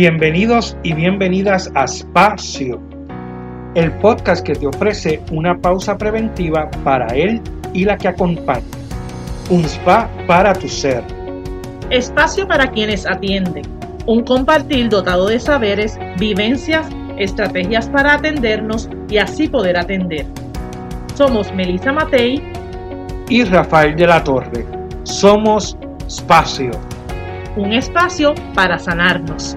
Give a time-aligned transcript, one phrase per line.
[0.00, 2.80] Bienvenidos y bienvenidas a Espacio,
[3.74, 7.40] el podcast que te ofrece una pausa preventiva para él
[7.72, 8.62] y la que acompaña.
[9.50, 11.02] Un spa para tu ser.
[11.90, 13.64] Espacio para quienes atienden.
[14.06, 16.86] Un compartir dotado de saberes, vivencias,
[17.16, 20.26] estrategias para atendernos y así poder atender.
[21.14, 22.42] Somos Melissa Matei
[23.28, 24.64] y Rafael de la Torre.
[25.02, 25.76] Somos
[26.06, 26.70] Espacio.
[27.58, 29.56] Un espacio para sanarnos.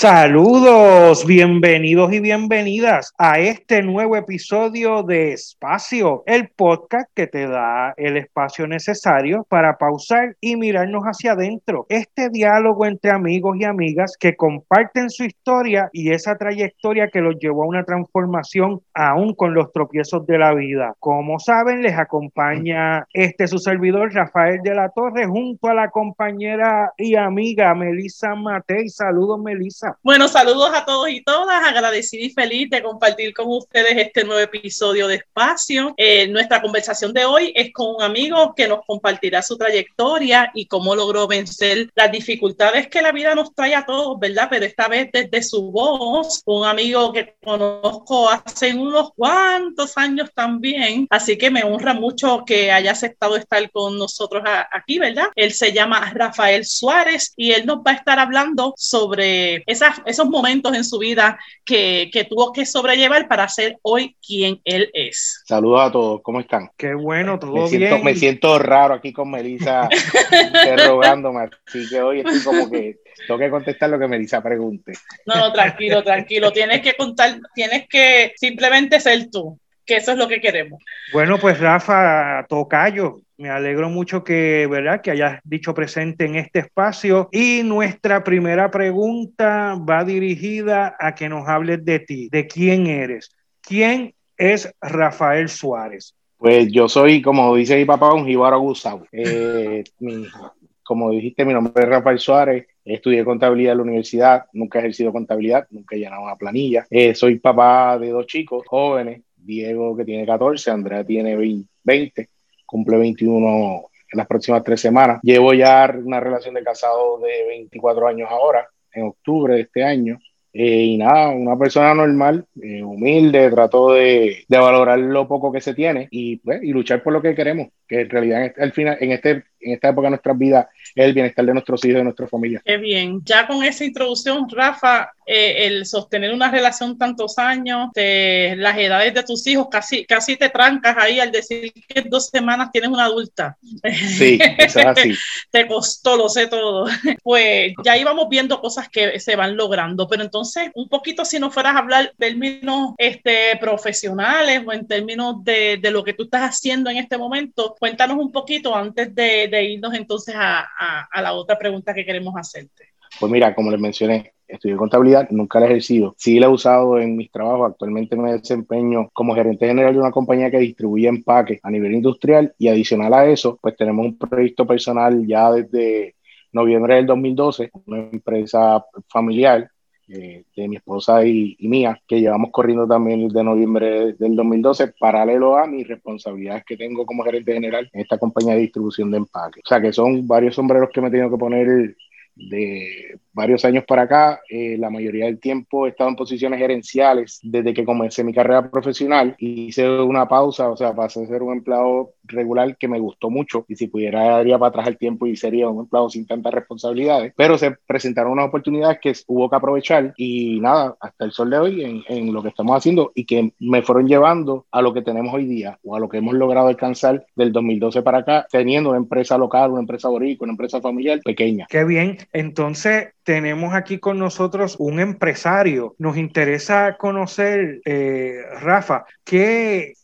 [0.00, 7.92] Saludos, bienvenidos y bienvenidas a este nuevo episodio de Espacio, el podcast que te da
[7.98, 11.84] el espacio necesario para pausar y mirarnos hacia adentro.
[11.90, 17.36] Este diálogo entre amigos y amigas que comparten su historia y esa trayectoria que los
[17.38, 20.94] llevó a una transformación aún con los tropiezos de la vida.
[20.98, 26.90] Como saben, les acompaña este su servidor Rafael de la Torre junto a la compañera
[26.96, 28.88] y amiga Melissa Matei.
[28.88, 29.89] Saludos, Melissa.
[30.02, 31.62] Bueno, saludos a todos y todas.
[31.66, 35.94] Agradecida y feliz de compartir con ustedes este nuevo episodio de Espacio.
[35.96, 40.66] Eh, nuestra conversación de hoy es con un amigo que nos compartirá su trayectoria y
[40.66, 44.48] cómo logró vencer las dificultades que la vida nos trae a todos, ¿verdad?
[44.50, 51.06] Pero esta vez desde su voz, un amigo que conozco hace unos cuantos años también.
[51.10, 55.28] Así que me honra mucho que haya aceptado estar con nosotros aquí, ¿verdad?
[55.34, 59.62] Él se llama Rafael Suárez y él nos va a estar hablando sobre
[60.06, 64.90] esos momentos en su vida que, que, tuvo que sobrellevar para ser hoy quien él
[64.92, 65.42] es.
[65.46, 66.70] Saludos a todos, ¿cómo están?
[66.76, 68.04] Qué bueno, todo me siento, bien.
[68.04, 69.88] Me siento raro aquí con Melissa
[70.46, 74.92] interrogándome, así que hoy estoy como que tengo que contestar lo que Melissa pregunte.
[75.26, 80.18] No, no, tranquilo, tranquilo, tienes que contar, tienes que simplemente ser tú que eso es
[80.18, 80.82] lo que queremos.
[81.12, 85.00] Bueno, pues Rafa Tocayo, me alegro mucho que, ¿verdad?
[85.00, 87.28] que hayas dicho presente en este espacio.
[87.32, 93.30] Y nuestra primera pregunta va dirigida a que nos hables de ti, de quién eres.
[93.62, 96.14] ¿Quién es Rafael Suárez?
[96.36, 99.06] Pues yo soy, como dice mi papá, un jíbaro Gustavo.
[99.10, 99.84] Eh,
[100.82, 102.66] como dijiste, mi nombre es Rafael Suárez.
[102.84, 106.86] Estudié contabilidad en la universidad, nunca he ejercido contabilidad, nunca he llenado una planilla.
[106.90, 111.36] Eh, soy papá de dos chicos jóvenes, Diego que tiene 14, Andrea tiene
[111.84, 112.28] 20,
[112.66, 115.20] cumple 21 en las próximas tres semanas.
[115.22, 120.18] Llevo ya una relación de casado de 24 años ahora, en octubre de este año.
[120.52, 125.60] Eh, y nada, una persona normal, eh, humilde, trato de, de, valorar lo poco que
[125.60, 128.72] se tiene y, pues, y luchar por lo que queremos, que en realidad este, al
[128.72, 131.94] final, en, este, en esta época de nuestras vidas es el bienestar de nuestros hijos
[131.94, 132.62] y de nuestra familia.
[132.64, 138.78] Qué bien, ya con esa introducción, Rafa, eh, el sostener una relación tantos años, las
[138.78, 142.70] edades de tus hijos, casi, casi te trancas ahí al decir que en dos semanas
[142.72, 143.56] tienes una adulta.
[143.92, 145.14] Sí, eso es así.
[145.50, 146.86] te costó, lo sé todo.
[147.22, 151.50] Pues ya íbamos viendo cosas que se van logrando, pero entonces un poquito si no
[151.50, 156.24] fueras a hablar en términos este, profesionales o en términos de, de, lo que tú
[156.24, 160.66] estás haciendo en este momento, cuéntanos un poquito antes de, de irnos entonces a,
[161.10, 162.88] a, la otra pregunta que queremos hacerte.
[163.18, 166.14] Pues mira, como les mencioné, estudié contabilidad, nunca la he ejercido.
[166.16, 167.72] Sí la he usado en mis trabajos.
[167.72, 172.54] Actualmente me desempeño como gerente general de una compañía que distribuye empaques a nivel industrial
[172.58, 176.14] y adicional a eso, pues tenemos un proyecto personal ya desde
[176.52, 179.70] noviembre del 2012, una empresa familiar
[180.12, 185.56] eh, de mi esposa y, mía, que llevamos corriendo también desde noviembre del 2012, paralelo
[185.56, 189.62] a mis responsabilidades que tengo como gerente general en esta compañía de distribución de empaques.
[189.64, 191.94] O sea que son varios sombreros que me he tenido que poner
[192.34, 197.40] de varios años para acá, eh, la mayoría del tiempo he estado en posiciones gerenciales
[197.42, 201.54] desde que comencé mi carrera profesional hice una pausa, o sea, pasé a ser un
[201.54, 205.36] empleado regular que me gustó mucho y si pudiera daría para atrás el tiempo y
[205.36, 210.12] sería un empleado sin tantas responsabilidades, pero se presentaron unas oportunidades que hubo que aprovechar
[210.16, 213.52] y nada, hasta el sol de hoy en, en lo que estamos haciendo y que
[213.58, 216.68] me fueron llevando a lo que tenemos hoy día o a lo que hemos logrado
[216.68, 221.20] alcanzar del 2012 para acá, teniendo una empresa local, una empresa boricua, una empresa familiar
[221.24, 221.66] pequeña.
[221.70, 225.94] Qué bien, entonces tenemos aquí con nosotros un empresario.
[225.98, 229.94] Nos interesa conocer, eh, Rafa, qué,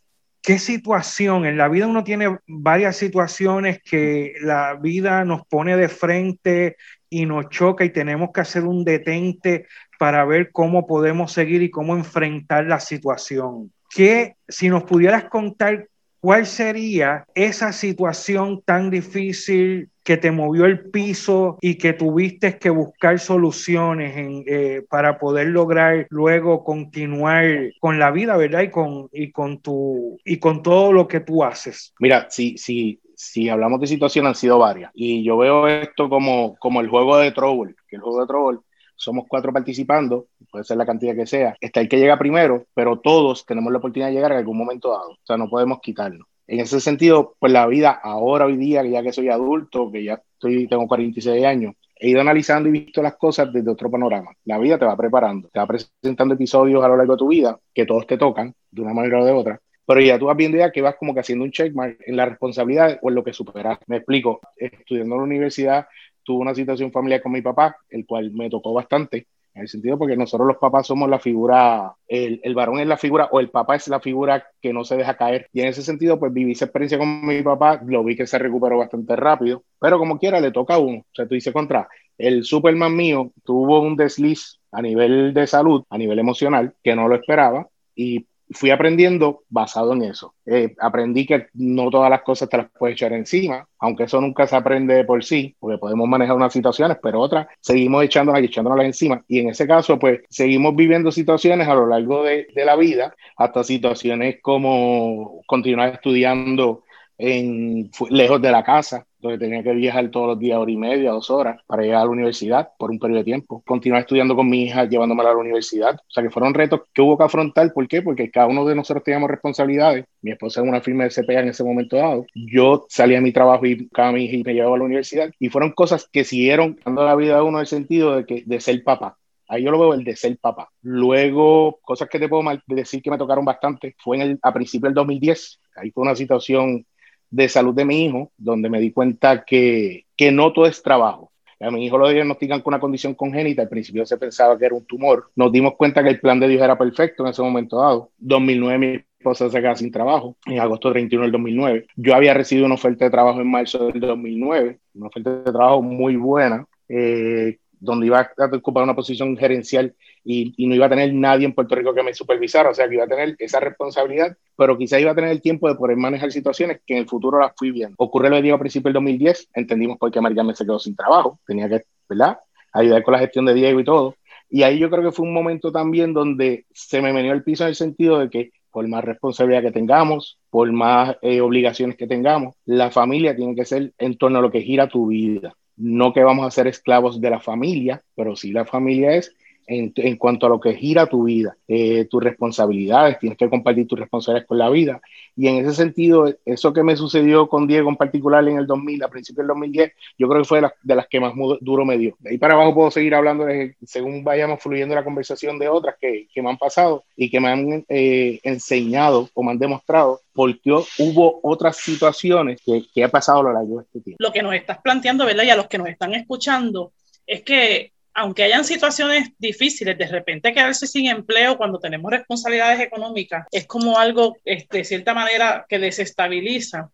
[0.41, 5.89] qué situación en la vida uno tiene varias situaciones que la vida nos pone de
[5.89, 6.77] frente
[7.11, 9.67] y nos choca y tenemos que hacer un detente
[9.99, 13.73] para ver cómo podemos seguir y cómo enfrentar la situación.
[13.93, 15.89] Que si nos pudieras contar
[16.21, 22.71] cuál sería esa situación tan difícil que te movió el piso y que tuviste que
[22.71, 27.45] buscar soluciones eh, para poder lograr luego continuar
[27.81, 28.63] con la vida, ¿verdad?
[28.63, 31.93] Y con, y con tu y con todo lo que tú haces.
[31.99, 34.93] Mira, si, si, si hablamos de situación, han sido varias.
[34.95, 38.61] Y yo veo esto como, como el juego de Trouble, que el juego de Trouble
[38.95, 43.01] somos cuatro participando, puede ser la cantidad que sea, está el que llega primero, pero
[43.01, 46.27] todos tenemos la oportunidad de llegar en algún momento dado, o sea, no podemos quitarlo.
[46.47, 50.05] En ese sentido, pues la vida ahora, hoy día, que ya que soy adulto, que
[50.05, 54.33] ya estoy, tengo 46 años, he ido analizando y visto las cosas desde otro panorama.
[54.45, 57.59] La vida te va preparando, te va presentando episodios a lo largo de tu vida
[57.75, 60.59] que todos te tocan de una manera o de otra, pero ya tú vas viendo
[60.59, 63.33] ya que vas como que haciendo un checkmark en la responsabilidad o en lo que
[63.33, 63.79] superas.
[63.87, 65.87] Me explico, estudiando en la universidad
[66.23, 69.99] tuve una situación familiar con mi papá, el cual me tocó bastante, en el sentido
[69.99, 73.49] porque nosotros los papás somos la figura, el, el, varón es la figura o el
[73.49, 75.49] papá es la figura que no se deja caer.
[75.51, 78.39] Y en ese sentido, pues viví esa experiencia con mi papá, lo vi que se
[78.39, 80.99] recuperó bastante rápido, pero como quiera le toca a uno.
[80.99, 81.89] O sea, tú dices contra,
[82.19, 87.09] el Superman mío tuvo un desliz a nivel de salud, a nivel emocional, que no
[87.09, 90.35] lo esperaba y fui aprendiendo basado en eso.
[90.47, 94.47] Eh, aprendí que no todas las cosas te las puedes echar encima, aunque eso nunca
[94.47, 98.87] se aprende por sí, porque podemos manejar unas situaciones, pero otras seguimos echándolas y echándolas
[98.87, 99.23] encima.
[99.29, 103.15] Y en ese caso, pues seguimos viviendo situaciones a lo largo de, de la vida,
[103.37, 106.85] hasta situaciones como continuar estudiando
[107.19, 111.11] en, lejos de la casa, donde tenía que viajar todos los días hora y media,
[111.11, 113.63] dos horas, para llegar a la universidad por un periodo de tiempo.
[113.67, 115.95] Continuar estudiando con mi hija, llevándome a la universidad.
[115.95, 117.73] O sea, que fueron retos que hubo que afrontar.
[117.73, 118.03] ¿Por qué?
[118.03, 120.05] Porque cada uno de nosotros teníamos responsabilidades.
[120.23, 122.27] Mi esposa es una firma de CPA en ese momento dado.
[122.35, 124.85] Yo salía a mi trabajo y buscaba a mi hija y me llevaba a la
[124.85, 125.31] universidad.
[125.39, 128.43] Y fueron cosas que siguieron dando la vida a uno en el sentido de, que,
[128.47, 129.17] de ser papá.
[129.49, 130.69] Ahí yo lo veo el de ser papá.
[130.83, 134.91] Luego, cosas que te puedo decir que me tocaron bastante, fue en el, a principios
[134.91, 135.61] del 2010.
[135.77, 136.85] Ahí fue una situación
[137.31, 141.33] de salud de mi hijo, donde me di cuenta que, que no todo es trabajo.
[141.61, 143.63] A mi hijo lo diagnostican con una condición congénita.
[143.63, 145.31] Al principio se pensaba que era un tumor.
[145.35, 148.11] Nos dimos cuenta que el plan de Dios era perfecto en ese momento dado.
[148.19, 150.37] 2009 mi esposa se queda sin trabajo.
[150.45, 151.87] En agosto 31 del 2009.
[151.97, 154.79] Yo había recibido una oferta de trabajo en marzo del 2009.
[154.95, 156.67] Una oferta de trabajo muy buena.
[156.89, 159.95] Eh, donde iba a ocupar una posición gerencial
[160.29, 162.97] y, no iba a tener nadie en Puerto Rico que me supervisara, o sea, que
[162.97, 166.33] iba a tener esa responsabilidad, pero quizá iba a tener el tiempo de poder manejar
[166.33, 167.95] situaciones que en el futuro las fui viendo.
[167.99, 170.81] Ocurre lo que digo a principios del 2010, entendimos por qué María me se quedó
[170.81, 172.39] sin trabajo, tenía que, ¿verdad?,
[172.73, 174.17] ayudar con la gestión de Diego y todo.
[174.51, 177.65] Y ahí yo creo que fue un momento también donde se me venió el piso
[177.65, 182.07] en el sentido de que por más responsabilidad que tengamos, por más eh, obligaciones que
[182.07, 186.13] tengamos, la familia tiene que ser en torno a lo que gira tu vida no
[186.13, 189.35] que vamos a ser esclavos de la familia, pero sí la familia es
[189.67, 193.87] en, en cuanto a lo que gira tu vida, eh, tus responsabilidades, tienes que compartir
[193.87, 195.01] tus responsabilidades con la vida.
[195.37, 199.03] Y en ese sentido, eso que me sucedió con Diego en particular en el 2000,
[199.03, 201.85] a principios del 2010, yo creo que fue de las, de las que más duro
[201.85, 202.17] me dio.
[202.21, 205.97] De ahí para abajo puedo seguir hablando de, según vayamos fluyendo la conversación de otras
[206.01, 210.21] que, que me han pasado y que me han eh, enseñado o me han demostrado
[210.33, 214.23] porque hubo otras situaciones que, que ha pasado a lo largo de este tiempo.
[214.23, 215.45] Lo que nos estás planteando, ¿verdad?
[215.45, 216.93] Y a los que nos están escuchando,
[217.27, 223.47] es que aunque hayan situaciones difíciles, de repente quedarse sin empleo cuando tenemos responsabilidades económicas
[223.53, 226.91] es como algo, este, de cierta manera, que desestabiliza.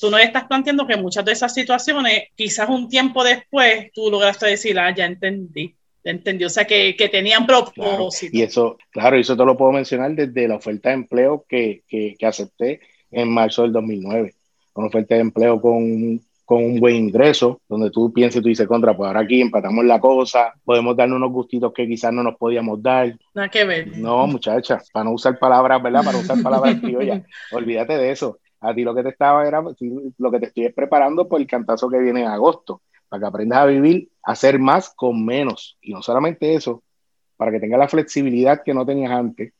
[0.00, 4.46] Tú nos estás planteando que muchas de esas situaciones, quizás un tiempo después, tú lograste
[4.46, 5.74] decir, ah, ya entendí.
[6.02, 7.82] Entendí, o sea, que, que tenían propósito.
[7.82, 11.82] Claro, y eso, claro, eso te lo puedo mencionar desde la oferta de empleo que,
[11.86, 12.80] que, que acepté
[13.10, 14.34] en marzo del 2009.
[14.74, 18.68] Una oferta de empleo con con un buen ingreso, donde tú piensas y tú dices,
[18.68, 22.36] contra, pues ahora aquí empatamos la cosa, podemos darnos unos gustitos que quizás no nos
[22.36, 23.16] podíamos dar.
[23.34, 23.96] Nada que ver.
[23.96, 26.04] No, muchacha, para no usar palabras, ¿verdad?
[26.04, 27.22] Para usar palabras criollas,
[27.52, 28.38] olvídate de eso.
[28.60, 31.88] A ti lo que te estaba era, lo que te estoy preparando por el cantazo
[31.88, 35.78] que viene en agosto, para que aprendas a vivir, a hacer más con menos.
[35.80, 36.82] Y no solamente eso,
[37.36, 39.52] para que tengas la flexibilidad que no tenías antes,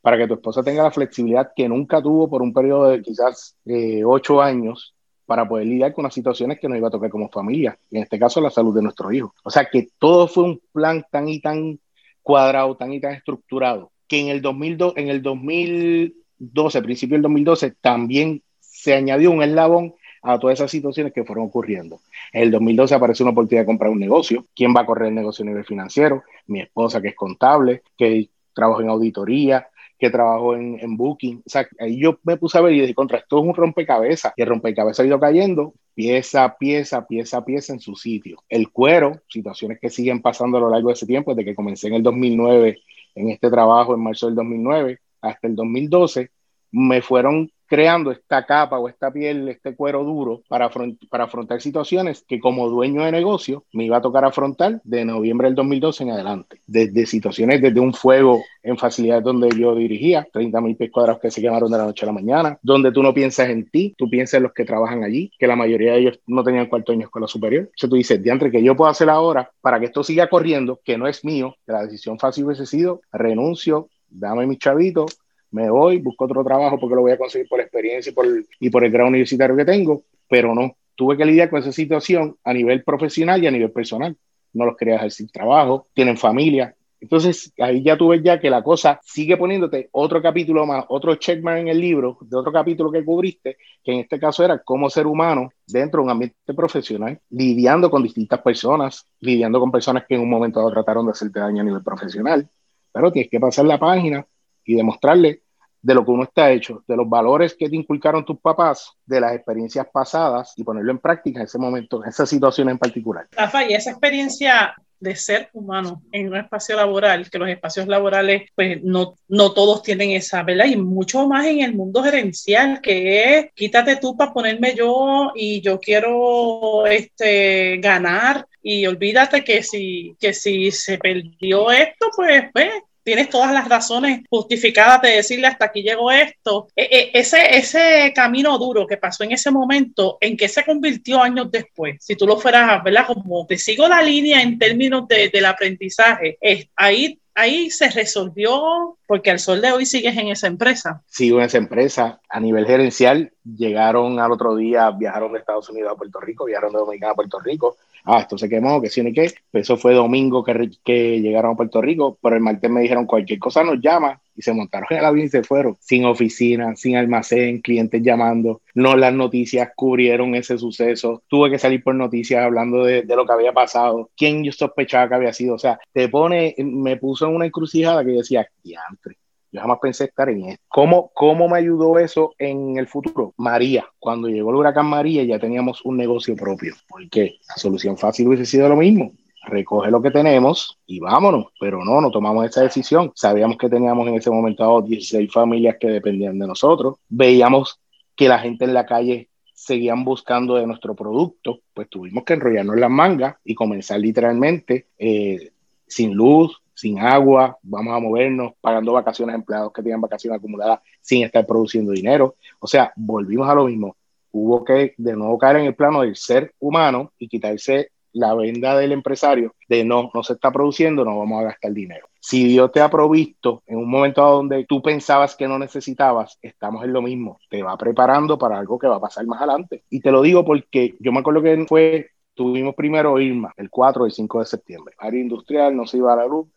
[0.00, 3.56] para que tu esposa tenga la flexibilidad que nunca tuvo por un periodo de quizás
[3.64, 4.94] eh, ocho años,
[5.32, 8.18] para poder lidiar con las situaciones que nos iba a tocar como familia, en este
[8.18, 9.32] caso la salud de nuestro hijo.
[9.42, 11.80] O sea que todo fue un plan tan y tan
[12.20, 17.70] cuadrado, tan y tan estructurado, que en el, 2002, en el 2012, principio del 2012,
[17.80, 22.00] también se añadió un eslabón a todas esas situaciones que fueron ocurriendo.
[22.30, 24.44] En el 2012 apareció una oportunidad de comprar un negocio.
[24.54, 26.24] ¿Quién va a correr el negocio a nivel financiero?
[26.46, 29.66] Mi esposa, que es contable, que trabaja en auditoría,
[30.02, 31.44] que trabajo en, en, Booking.
[31.46, 34.32] O sea, ahí yo me puse a ver y dije, contra, esto es un rompecabezas.
[34.36, 38.42] Y el rompecabezas ha ido cayendo pieza, pieza, pieza, pieza en su sitio.
[38.48, 41.86] El cuero, situaciones que siguen pasando a lo largo de ese tiempo, desde que comencé
[41.86, 42.80] en el 2009,
[43.14, 46.30] en este trabajo, en marzo del 2009, hasta el 2012,
[46.72, 50.70] me fueron creando esta capa o esta piel, este cuero duro para,
[51.08, 55.48] para afrontar situaciones que como dueño de negocio me iba a tocar afrontar de noviembre
[55.48, 56.60] del 2012 en adelante.
[56.66, 61.30] Desde situaciones, desde un fuego en facilidades donde yo dirigía, 30 mil pies cuadrados que
[61.30, 64.10] se quemaron de la noche a la mañana, donde tú no piensas en ti, tú
[64.10, 67.06] piensas en los que trabajan allí, que la mayoría de ellos no tenían cuarto año
[67.06, 67.62] escuela superior.
[67.62, 70.98] Entonces tú dices, diantre, que yo puedo hacer ahora para que esto siga corriendo, que
[70.98, 75.21] no es mío, que la decisión fácil hubiese sido, renuncio, dame mis chavitos,
[75.52, 78.26] me voy, busco otro trabajo porque lo voy a conseguir por experiencia y por,
[78.58, 82.36] y por el grado universitario que tengo, pero no, tuve que lidiar con esa situación
[82.42, 84.16] a nivel profesional y a nivel personal.
[84.54, 86.74] No los quería dejar sin trabajo, tienen familia.
[87.00, 91.16] Entonces, ahí ya tú ves ya que la cosa sigue poniéndote otro capítulo más, otro
[91.16, 94.88] checkmark en el libro, de otro capítulo que cubriste, que en este caso era cómo
[94.88, 100.14] ser humano dentro de un ambiente profesional, lidiando con distintas personas, lidiando con personas que
[100.14, 102.48] en un momento dado trataron de hacerte daño a nivel profesional.
[102.92, 104.24] Pero tienes que pasar la página
[104.64, 105.41] y demostrarle
[105.82, 109.20] de lo que uno está hecho, de los valores que te inculcaron tus papás, de
[109.20, 113.26] las experiencias pasadas y ponerlo en práctica en ese momento, en esa situación en particular.
[113.32, 118.48] Rafa, y esa experiencia de ser humano en un espacio laboral, que los espacios laborales,
[118.54, 120.66] pues no, no todos tienen esa, ¿verdad?
[120.66, 125.60] Y mucho más en el mundo gerencial, que es quítate tú para ponerme yo y
[125.60, 132.70] yo quiero este, ganar y olvídate que si, que si se perdió esto, pues, pues
[133.02, 136.68] tienes todas las razones justificadas de decirle hasta aquí llegó esto.
[136.76, 141.22] E, e, ese, ese camino duro que pasó en ese momento, ¿en qué se convirtió
[141.22, 141.96] años después?
[142.00, 143.06] Si tú lo fueras, ¿verdad?
[143.06, 146.38] Como te sigo la línea en términos de, del aprendizaje,
[146.76, 151.02] ahí ahí se resolvió porque al sol de hoy sigues en esa empresa.
[151.06, 152.20] Sigo en esa empresa.
[152.28, 156.72] A nivel gerencial, llegaron al otro día, viajaron de Estados Unidos a Puerto Rico, viajaron
[156.72, 159.32] de Dominicana a Puerto Rico ah, esto se quemó, que sí ni qué.
[159.52, 163.38] Eso fue domingo que, que llegaron a Puerto Rico, pero el martes me dijeron cualquier
[163.38, 166.96] cosa nos llama y se montaron en el avión y se fueron, sin oficina, sin
[166.96, 168.62] almacén, clientes llamando.
[168.74, 171.22] No las noticias cubrieron ese suceso.
[171.28, 175.08] Tuve que salir por noticias hablando de, de lo que había pasado, quién yo sospechaba
[175.08, 175.54] que había sido.
[175.54, 179.21] O sea, te pone, me puso en una encrucijada que decía, diantre
[179.52, 180.64] yo jamás pensé estar en esto.
[180.68, 183.34] ¿Cómo, ¿Cómo me ayudó eso en el futuro?
[183.36, 186.74] María, cuando llegó el huracán María ya teníamos un negocio propio.
[186.88, 189.12] porque La solución fácil hubiese sido lo mismo.
[189.44, 191.46] Recoge lo que tenemos y vámonos.
[191.60, 193.12] Pero no, no tomamos esa decisión.
[193.14, 196.96] Sabíamos que teníamos en ese momento 16 familias que dependían de nosotros.
[197.08, 197.78] Veíamos
[198.16, 202.76] que la gente en la calle seguían buscando de nuestro producto, pues tuvimos que enrollarnos
[202.76, 205.52] las mangas y comenzar literalmente eh,
[205.86, 210.80] sin luz, sin agua, vamos a movernos pagando vacaciones a empleados que tienen vacaciones acumuladas
[211.00, 212.34] sin estar produciendo dinero.
[212.58, 213.96] O sea, volvimos a lo mismo.
[214.32, 218.76] Hubo que de nuevo caer en el plano del ser humano y quitarse la venda
[218.76, 222.08] del empresario de no, no se está produciendo, no vamos a gastar dinero.
[222.18, 226.84] Si Dios te ha provisto en un momento donde tú pensabas que no necesitabas, estamos
[226.84, 227.38] en lo mismo.
[227.48, 229.84] Te va preparando para algo que va a pasar más adelante.
[229.88, 234.08] Y te lo digo porque yo me acuerdo que fue, tuvimos primero Irma, el 4
[234.08, 234.94] y 5 de septiembre.
[234.98, 236.48] Área industrial, no se iba a la luz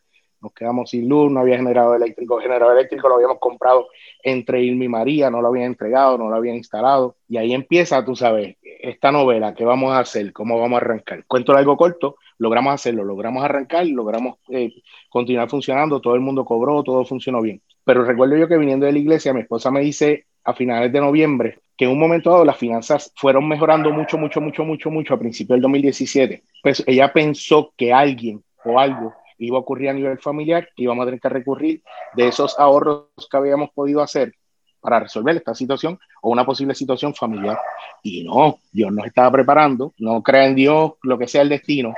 [0.45, 3.87] nos quedamos sin luz, no había generador eléctrico, generador eléctrico lo habíamos comprado
[4.23, 8.05] entre Irma y María, no lo habían entregado, no lo habían instalado, y ahí empieza,
[8.05, 10.31] tú sabes, esta novela, ¿qué vamos a hacer?
[10.31, 11.25] ¿Cómo vamos a arrancar?
[11.25, 14.71] Cuento algo corto, logramos hacerlo, logramos arrancar, logramos eh,
[15.09, 17.61] continuar funcionando, todo el mundo cobró, todo funcionó bien.
[17.83, 21.01] Pero recuerdo yo que viniendo de la iglesia, mi esposa me dice a finales de
[21.01, 25.13] noviembre que en un momento dado las finanzas fueron mejorando mucho, mucho, mucho, mucho, mucho
[25.15, 26.43] a principios del 2017.
[26.61, 31.03] Pues ella pensó que alguien o algo iba a ocurrir a nivel familiar, que íbamos
[31.03, 34.33] a tener que recurrir de esos ahorros que habíamos podido hacer
[34.79, 37.59] para resolver esta situación o una posible situación familiar.
[38.03, 41.93] Y no, Dios nos estaba preparando, no crea en Dios lo que sea el destino,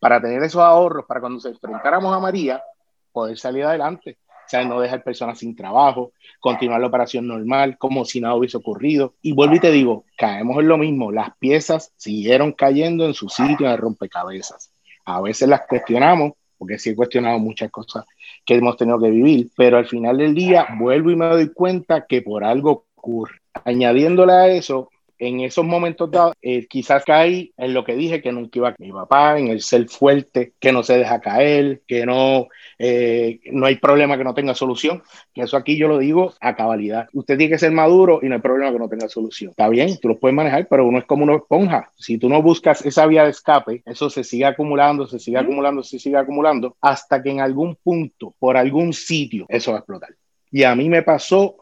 [0.00, 2.62] para tener esos ahorros, para cuando se enfrentáramos a María,
[3.12, 4.18] poder salir adelante.
[4.28, 8.56] O sea, no dejar personas sin trabajo, continuar la operación normal, como si nada hubiese
[8.56, 9.14] ocurrido.
[9.20, 13.28] Y vuelvo y te digo, caemos en lo mismo, las piezas siguieron cayendo en su
[13.28, 14.70] sitio de rompecabezas.
[15.04, 18.04] A veces las cuestionamos, porque sí he cuestionado muchas cosas
[18.44, 22.06] que hemos tenido que vivir, pero al final del día vuelvo y me doy cuenta
[22.06, 23.40] que por algo ocurre.
[23.64, 28.32] Añadiéndole a eso, en esos momentos dados, eh, quizás caí en lo que dije que
[28.32, 32.06] nunca iba a mi papá, en el ser fuerte, que no se deja caer, que
[32.06, 35.02] no, eh, no hay problema que no tenga solución.
[35.32, 37.08] Que eso aquí yo lo digo a cabalidad.
[37.12, 39.50] Usted tiene que ser maduro y no hay problema que no tenga solución.
[39.50, 41.90] Está bien, tú lo puedes manejar, pero uno es como una esponja.
[41.96, 45.82] Si tú no buscas esa vía de escape, eso se sigue acumulando, se sigue acumulando,
[45.82, 50.10] se sigue acumulando, hasta que en algún punto, por algún sitio, eso va a explotar.
[50.50, 51.56] Y a mí me pasó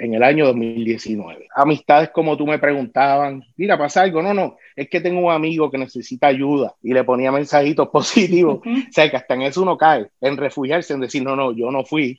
[0.00, 1.48] en el año 2019.
[1.54, 5.70] Amistades como tú me preguntaban, mira, pasa algo, no, no, es que tengo un amigo
[5.70, 9.76] que necesita ayuda y le ponía mensajitos positivos, o sea, que hasta en eso uno
[9.76, 12.18] cae, en refugiarse, en decir, no, no, yo no fui.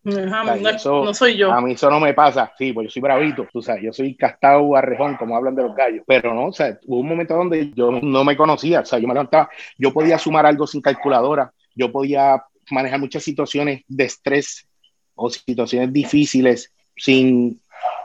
[1.03, 1.51] no, soy yo.
[1.51, 4.15] A mí eso no me pasa, sí, pues yo soy bravito, tú sabes, yo soy
[4.15, 7.71] castado arrejón, como hablan de los gallos, pero no, o sea, hubo un momento donde
[7.73, 11.51] yo no me conocía, o sea, yo me levantaba, yo podía sumar algo sin calculadora,
[11.75, 14.67] yo podía manejar muchas situaciones de estrés
[15.15, 17.59] o situaciones difíciles sin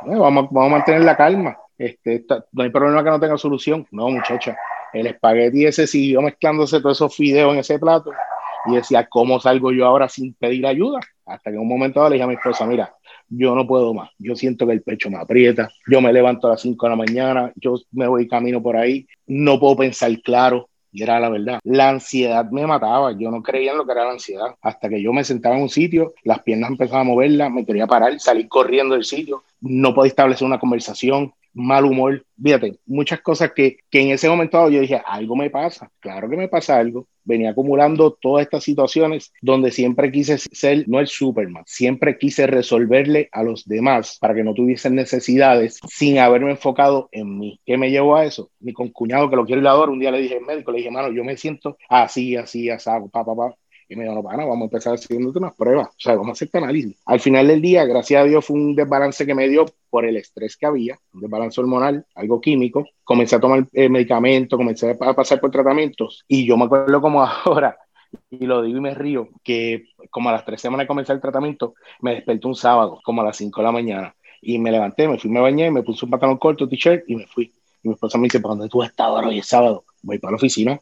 [0.06, 1.56] vamos, vamos a mantener la calma.
[1.78, 3.86] Este, no hay problema que no tenga solución.
[3.90, 4.56] No, muchacha.
[4.92, 8.12] El espagueti ese siguió mezclándose todos esos fideos en ese plato
[8.66, 11.00] y decía, ¿cómo salgo yo ahora sin pedir ayuda?
[11.26, 12.94] Hasta que en un momento dado le dije a mi esposa, mira,
[13.28, 14.10] yo no puedo más.
[14.18, 15.68] Yo siento que el pecho me aprieta.
[15.88, 19.06] Yo me levanto a las 5 de la mañana, yo me voy camino por ahí,
[19.26, 20.68] no puedo pensar claro.
[20.92, 21.60] Y era la verdad.
[21.64, 23.12] La ansiedad me mataba.
[23.12, 24.54] Yo no creía en lo que era la ansiedad.
[24.62, 27.86] Hasta que yo me sentaba en un sitio, las piernas empezaban a moverlas, me quería
[27.86, 29.44] parar, salir corriendo del sitio.
[29.60, 34.68] No podía establecer una conversación mal humor, fíjate, muchas cosas que, que en ese momento
[34.68, 37.08] yo dije, algo me pasa, claro que me pasa algo.
[37.26, 43.28] Venía acumulando todas estas situaciones donde siempre quise ser, no el Superman, siempre quise resolverle
[43.32, 47.60] a los demás para que no tuviesen necesidades sin haberme enfocado en mí.
[47.66, 48.50] ¿Qué me llevó a eso?
[48.60, 50.90] Mi concuñado que lo quiero ir a un día le dije al médico, le dije,
[50.90, 53.54] mano, yo me siento así, así, así, pa, pa, pa.
[53.88, 55.88] Y me dijo, no, pana, vamos a empezar haciéndote unas pruebas.
[55.88, 56.96] O sea, vamos a hacer análisis.
[57.06, 60.16] Al final del día, gracias a Dios, fue un desbalance que me dio por el
[60.16, 62.84] estrés que había, un desbalance hormonal, algo químico.
[63.04, 66.24] Comencé a tomar eh, medicamentos, comencé a pasar por tratamientos.
[66.26, 67.78] Y yo me acuerdo como ahora,
[68.30, 71.22] y lo digo y me río, que como a las tres semanas de comenzar el
[71.22, 74.14] tratamiento, me desperté un sábado, como a las cinco de la mañana.
[74.42, 77.26] Y me levanté, me fui, me bañé, me puse un pantalón corto, t-shirt y me
[77.26, 77.52] fui.
[77.82, 79.28] Y mi esposa me dice, ¿para dónde tú estás ahora?
[79.28, 79.84] Hoy es sábado.
[80.02, 80.80] Voy para la oficina.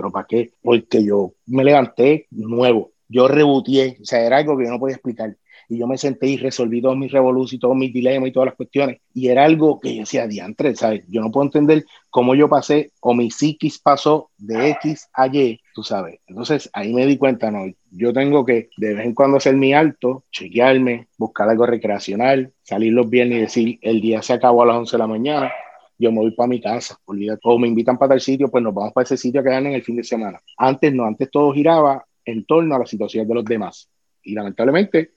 [0.00, 0.52] ¿Pero para qué?
[0.62, 4.94] Porque yo me levanté nuevo yo rebutié, o sea, era algo que yo no podía
[4.94, 5.36] explicar.
[5.68, 8.46] Y yo me senté y resolví todos mis revoluciones y todos mis dilemas y todas
[8.46, 9.00] las cuestiones.
[9.14, 11.04] Y era algo que yo decía, diantre, ¿sabes?
[11.08, 15.60] Yo no puedo entender cómo yo pasé o mi psiquis pasó de X a Y,
[15.74, 16.20] tú sabes.
[16.26, 19.72] Entonces ahí me di cuenta, no, yo tengo que de vez en cuando hacer mi
[19.72, 24.66] alto, chequearme, buscar algo recreacional, salir los viernes y decir, el día se acabó a
[24.66, 25.52] las 11 de la mañana,
[26.00, 28.92] yo me voy para mi casa, o me invitan para tal sitio, pues nos vamos
[28.94, 30.40] para ese sitio a quedarnos en el fin de semana.
[30.56, 33.88] Antes no, antes todo giraba en torno a la situación de los demás.
[34.22, 35.12] Y lamentablemente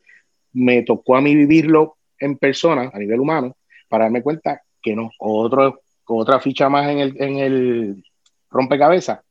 [0.51, 3.55] me tocó a mí vivirlo en persona, a nivel humano,
[3.87, 5.09] para darme cuenta que no.
[5.19, 8.03] Otro, otra ficha más en el, en el
[8.49, 9.21] rompecabezas.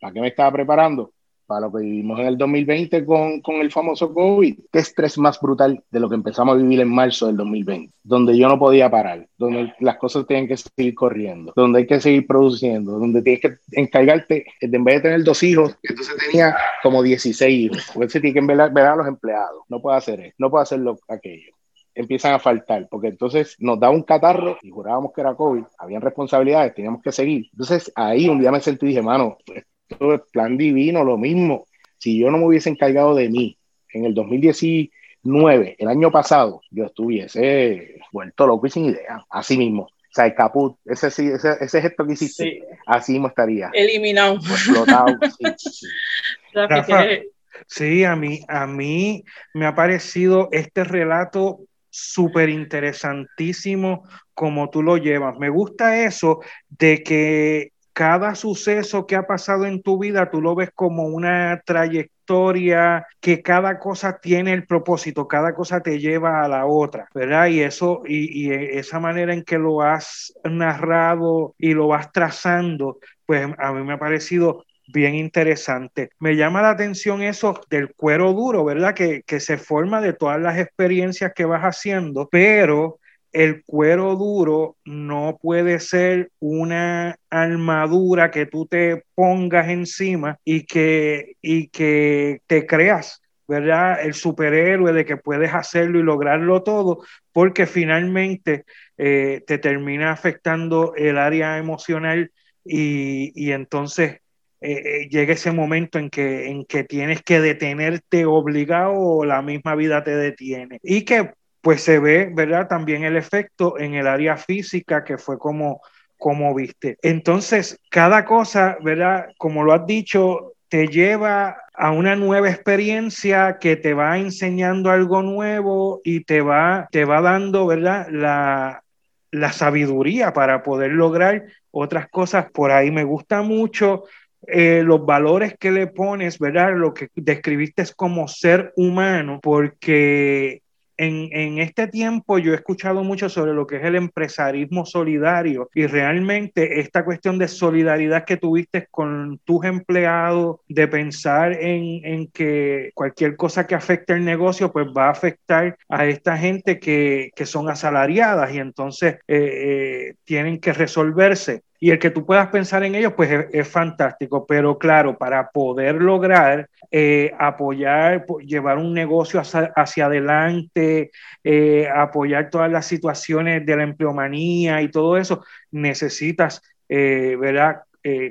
[0.00, 1.12] ¿Para qué me estaba preparando?
[1.46, 4.58] Para lo que vivimos en el 2020 con, con, el famoso COVID.
[4.72, 8.36] Qué estrés más brutal de lo que empezamos a vivir en marzo del 2020, donde
[8.36, 12.26] yo no podía parar, donde las cosas tienen que seguir corriendo, donde hay que seguir
[12.26, 17.58] produciendo, donde tienes que encargarte, en vez de tener dos hijos, entonces tenía como 16
[17.58, 20.62] hijos, porque se tiene que ver, a los empleados, no puedo hacer eso, no puedo
[20.62, 21.52] hacerlo aquello
[21.94, 26.02] empiezan a faltar, porque entonces nos da un catarro y jurábamos que era COVID, habían
[26.02, 27.46] responsabilidades, teníamos que seguir.
[27.52, 29.38] Entonces ahí un día me sentí y dije, mano,
[29.88, 31.66] todo es plan divino, lo mismo.
[31.98, 33.58] Si yo no me hubiese encargado de mí
[33.92, 39.82] en el 2019, el año pasado, yo estuviese vuelto loco y sin idea, así mismo.
[39.82, 43.70] O sea, el caput, ese, ese, ese gesto que hiciste, así mismo estaría.
[43.72, 44.34] Eliminado.
[44.34, 45.18] Explotado.
[47.66, 54.98] sí, a mí, a mí me ha parecido este relato súper interesantísimo como tú lo
[54.98, 55.36] llevas.
[55.38, 60.54] Me gusta eso de que cada suceso que ha pasado en tu vida, tú lo
[60.56, 66.48] ves como una trayectoria, que cada cosa tiene el propósito, cada cosa te lleva a
[66.48, 67.46] la otra, ¿verdad?
[67.46, 73.46] Y eso, y, esa manera en que lo has narrado y lo vas trazando, pues
[73.58, 76.10] a mí me ha parecido bien interesante.
[76.18, 78.94] Me llama la atención eso del cuero duro, ¿verdad?
[78.94, 82.98] Que, que se forma de todas las experiencias que vas haciendo, pero
[83.34, 91.34] el cuero duro no puede ser una armadura que tú te pongas encima y que,
[91.42, 94.00] y que te creas, ¿verdad?
[94.02, 98.64] El superhéroe de que puedes hacerlo y lograrlo todo, porque finalmente
[98.96, 102.30] eh, te termina afectando el área emocional
[102.64, 104.20] y, entonces
[104.60, 109.42] eh, eh, llega ese momento en que, en que tienes que detenerte obligado o la
[109.42, 110.78] misma vida te detiene.
[110.84, 111.32] Y que
[111.64, 112.68] pues se ve, ¿verdad?
[112.68, 115.80] También el efecto en el área física que fue como,
[116.18, 116.98] como viste.
[117.00, 119.28] Entonces, cada cosa, ¿verdad?
[119.38, 125.22] Como lo has dicho, te lleva a una nueva experiencia que te va enseñando algo
[125.22, 128.08] nuevo y te va, te va dando, ¿verdad?
[128.10, 128.82] La,
[129.30, 132.50] la sabiduría para poder lograr otras cosas.
[132.50, 134.04] Por ahí me gusta mucho
[134.46, 136.74] eh, los valores que le pones, ¿verdad?
[136.76, 140.60] Lo que describiste es como ser humano, porque
[140.96, 145.68] en, en, este tiempo yo he escuchado mucho sobre lo que es el empresarismo solidario
[145.74, 152.26] y realmente esta cuestión de solidaridad que tuviste con tus empleados, de pensar en, en
[152.28, 157.30] que cualquier cosa que afecte el negocio pues va a afectar a esta gente que,
[157.34, 162.48] que son asalariadas y entonces eh, eh, tienen que resolverse y el que tú puedas
[162.48, 164.46] pensar en ellos, pues es, fantástico.
[164.46, 171.10] Pero claro, para poder lograr eh, apoyar, llevar un negocio hacia, adelante,
[171.42, 177.82] eh, apoyar todas las situaciones de la empleomanía y todo eso, necesitas, eh, ¿verdad?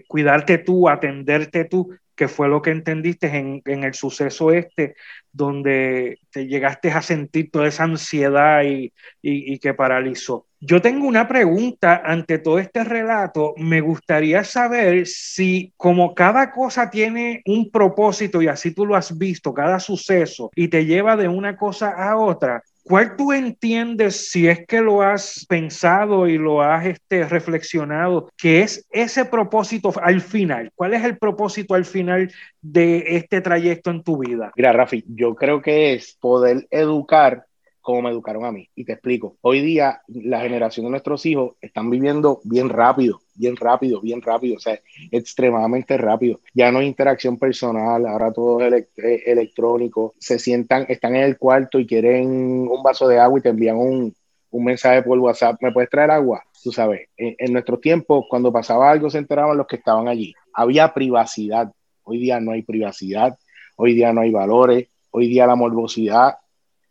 [0.07, 4.95] cuidarte tú, atenderte tú, que fue lo que entendiste en, el suceso este,
[5.31, 10.45] donde te llegaste a sentir toda esa ansiedad y que paralizó.
[10.65, 13.53] Yo tengo una pregunta ante todo este relato.
[13.57, 19.17] Me gustaría saber si como cada cosa tiene un propósito y así tú lo has
[19.17, 24.49] visto, cada suceso, y te lleva de una cosa a otra, ¿Cuál tú entiendes, si
[24.49, 30.19] es que lo has pensado y lo has este, reflexionado, que es ese propósito al
[30.19, 30.69] final?
[30.75, 32.29] ¿Cuál es el propósito al final
[32.61, 34.51] de este trayecto en tu vida?
[34.57, 37.45] Mira, Rafi, yo creo que es poder educar
[37.83, 38.67] como me educaron a mí.
[38.75, 43.57] Y te explico, hoy día la generación de nuestros hijos están viviendo bien rápido, bien
[43.57, 44.79] rápido, bien rápido, o sea,
[45.11, 46.39] extremadamente rápido.
[46.53, 50.13] Ya no hay interacción personal, ahora todo es eh, electrónico.
[50.17, 52.25] Se sientan, están en el cuarto y quieren
[52.69, 54.15] un vaso de agua y te envían un,
[54.49, 56.41] un mensaje por WhatsApp, ¿me puedes traer agua?
[56.63, 60.33] Tú sabes, en, en nuestros tiempos, cuando pasaba algo, se enteraban los que estaban allí.
[60.53, 61.71] Había privacidad.
[62.03, 63.37] Hoy día no hay privacidad,
[63.75, 66.35] hoy día no hay valores, hoy día la morbosidad